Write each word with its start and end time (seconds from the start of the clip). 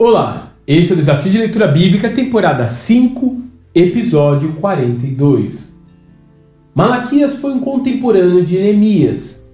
Olá, 0.00 0.52
esse 0.64 0.92
é 0.92 0.94
o 0.94 0.96
Desafio 0.96 1.32
de 1.32 1.38
Leitura 1.38 1.66
Bíblica, 1.66 2.08
temporada 2.08 2.68
5, 2.68 3.42
episódio 3.74 4.52
42. 4.52 5.74
Malaquias 6.72 7.40
foi 7.40 7.50
um 7.50 7.58
contemporâneo 7.58 8.46
de 8.46 8.58
Neemias. 8.58 9.44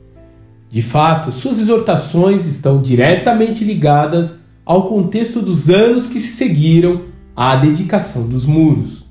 De 0.68 0.82
fato, 0.82 1.32
suas 1.32 1.58
exortações 1.58 2.44
estão 2.44 2.82
diretamente 2.82 3.64
ligadas 3.64 4.40
ao 4.66 4.86
contexto 4.86 5.40
dos 5.40 5.70
anos 5.70 6.06
que 6.06 6.20
se 6.20 6.32
seguiram 6.32 7.04
à 7.34 7.56
dedicação 7.56 8.28
dos 8.28 8.44
muros. 8.44 9.06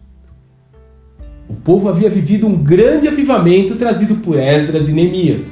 O 1.50 1.56
povo 1.56 1.90
havia 1.90 2.12
vivido 2.12 2.46
um 2.46 2.56
grande 2.56 3.08
avivamento 3.08 3.74
trazido 3.74 4.18
por 4.18 4.38
Esdras 4.38 4.88
e 4.88 4.92
Neemias. 4.92 5.48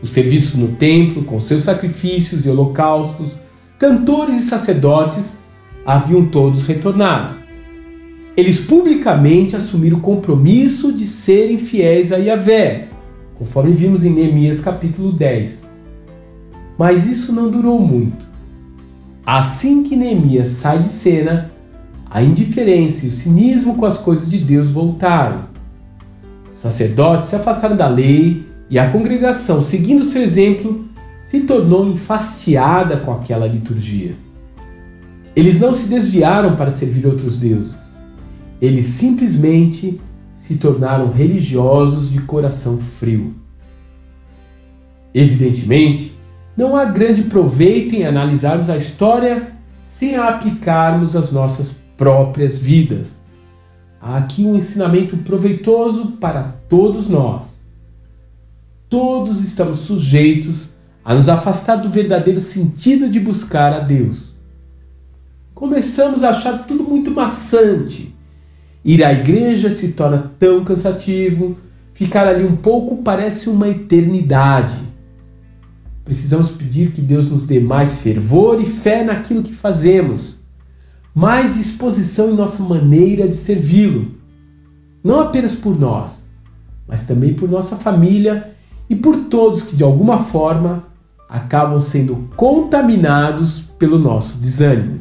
Os 0.00 0.10
serviços 0.10 0.54
no 0.54 0.76
templo, 0.76 1.24
com 1.24 1.40
seus 1.40 1.62
sacrifícios 1.62 2.46
e 2.46 2.48
holocaustos, 2.48 3.42
cantores 3.82 4.36
e 4.36 4.42
sacerdotes 4.44 5.38
haviam 5.84 6.26
todos 6.26 6.62
retornado. 6.62 7.34
Eles 8.36 8.60
publicamente 8.60 9.56
assumiram 9.56 9.98
o 9.98 10.00
compromisso 10.00 10.92
de 10.92 11.04
serem 11.04 11.58
fiéis 11.58 12.12
a 12.12 12.16
Yahvé, 12.16 12.90
conforme 13.34 13.72
vimos 13.72 14.04
em 14.04 14.10
Neemias 14.10 14.60
capítulo 14.60 15.10
10. 15.10 15.66
Mas 16.78 17.08
isso 17.08 17.32
não 17.32 17.50
durou 17.50 17.80
muito. 17.80 18.24
Assim 19.26 19.82
que 19.82 19.96
Neemias 19.96 20.46
sai 20.46 20.78
de 20.78 20.88
cena, 20.88 21.50
a 22.08 22.22
indiferença 22.22 23.04
e 23.04 23.08
o 23.08 23.12
cinismo 23.12 23.74
com 23.74 23.84
as 23.84 23.98
coisas 23.98 24.30
de 24.30 24.38
Deus 24.38 24.70
voltaram. 24.70 25.46
Os 26.54 26.60
sacerdotes 26.60 27.30
se 27.30 27.34
afastaram 27.34 27.76
da 27.76 27.88
lei 27.88 28.46
e 28.70 28.78
a 28.78 28.92
congregação, 28.92 29.60
seguindo 29.60 30.04
seu 30.04 30.22
exemplo, 30.22 30.91
se 31.32 31.44
tornou 31.44 31.88
enfastiada 31.88 32.98
com 32.98 33.10
aquela 33.10 33.46
liturgia. 33.46 34.14
Eles 35.34 35.58
não 35.58 35.72
se 35.72 35.88
desviaram 35.88 36.56
para 36.56 36.70
servir 36.70 37.06
outros 37.06 37.40
deuses. 37.40 37.96
Eles 38.60 38.84
simplesmente 38.84 39.98
se 40.34 40.56
tornaram 40.58 41.10
religiosos 41.10 42.10
de 42.10 42.20
coração 42.20 42.76
frio. 42.76 43.34
Evidentemente, 45.14 46.14
não 46.54 46.76
há 46.76 46.84
grande 46.84 47.22
proveito 47.22 47.94
em 47.94 48.04
analisarmos 48.04 48.68
a 48.68 48.76
história 48.76 49.52
sem 49.82 50.16
a 50.16 50.28
aplicarmos 50.28 51.16
às 51.16 51.32
nossas 51.32 51.76
próprias 51.96 52.58
vidas. 52.58 53.22
Há 53.98 54.18
aqui 54.18 54.44
um 54.44 54.54
ensinamento 54.54 55.16
proveitoso 55.16 56.08
para 56.20 56.56
todos 56.68 57.08
nós. 57.08 57.58
Todos 58.86 59.42
estamos 59.42 59.78
sujeitos 59.78 60.71
a 61.04 61.14
nos 61.14 61.28
afastar 61.28 61.76
do 61.76 61.88
verdadeiro 61.88 62.40
sentido 62.40 63.08
de 63.08 63.18
buscar 63.18 63.72
a 63.72 63.80
Deus. 63.80 64.32
Começamos 65.54 66.22
a 66.22 66.30
achar 66.30 66.66
tudo 66.66 66.84
muito 66.84 67.10
maçante. 67.10 68.14
Ir 68.84 69.04
à 69.04 69.12
igreja 69.12 69.70
se 69.70 69.92
torna 69.92 70.32
tão 70.38 70.64
cansativo, 70.64 71.56
ficar 71.92 72.26
ali 72.26 72.44
um 72.44 72.56
pouco 72.56 73.02
parece 73.02 73.48
uma 73.48 73.68
eternidade. 73.68 74.74
Precisamos 76.04 76.50
pedir 76.50 76.90
que 76.90 77.00
Deus 77.00 77.30
nos 77.30 77.46
dê 77.46 77.60
mais 77.60 77.98
fervor 77.98 78.60
e 78.60 78.66
fé 78.66 79.04
naquilo 79.04 79.42
que 79.42 79.54
fazemos, 79.54 80.36
mais 81.14 81.54
disposição 81.54 82.30
em 82.30 82.36
nossa 82.36 82.62
maneira 82.62 83.28
de 83.28 83.36
servi-lo, 83.36 84.12
não 85.02 85.20
apenas 85.20 85.54
por 85.54 85.78
nós, 85.78 86.26
mas 86.88 87.06
também 87.06 87.34
por 87.34 87.48
nossa 87.48 87.76
família 87.76 88.50
e 88.90 88.96
por 88.96 89.16
todos 89.26 89.62
que 89.62 89.76
de 89.76 89.84
alguma 89.84 90.18
forma 90.18 90.91
acabam 91.32 91.80
sendo 91.80 92.28
contaminados 92.36 93.60
pelo 93.78 93.98
nosso 93.98 94.36
desânimo. 94.36 95.00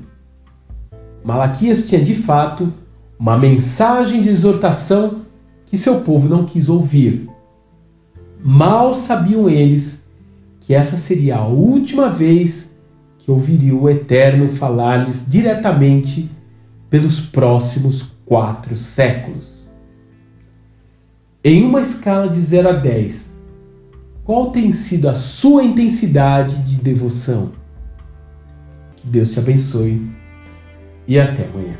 Malaquias 1.25 1.89
tinha 1.89 2.01
de 2.01 2.15
fato 2.15 2.71
uma 3.19 3.37
mensagem 3.37 4.21
de 4.21 4.29
exortação 4.29 5.23
que 5.65 5.75
seu 5.77 5.99
povo 5.99 6.29
não 6.29 6.45
quis 6.45 6.69
ouvir. 6.69 7.29
Mal 8.41 8.93
sabiam 8.93 9.49
eles 9.49 10.09
que 10.61 10.73
essa 10.73 10.95
seria 10.95 11.35
a 11.35 11.45
última 11.45 12.07
vez 12.07 12.73
que 13.17 13.29
ouviriam 13.29 13.81
o 13.81 13.89
Eterno 13.89 14.49
falar-lhes 14.49 15.25
diretamente 15.27 16.31
pelos 16.89 17.19
próximos 17.19 18.13
quatro 18.25 18.73
séculos. 18.77 19.67
Em 21.43 21.65
uma 21.65 21.81
escala 21.81 22.29
de 22.29 22.39
0 22.39 22.69
a 22.69 22.73
10, 22.73 23.30
qual 24.23 24.51
tem 24.51 24.71
sido 24.71 25.09
a 25.09 25.13
sua 25.13 25.63
intensidade 25.63 26.55
de 26.63 26.75
devoção? 26.75 27.51
Que 28.95 29.07
Deus 29.07 29.31
te 29.31 29.39
abençoe 29.39 30.09
e 31.07 31.19
até 31.19 31.45
amanhã. 31.45 31.75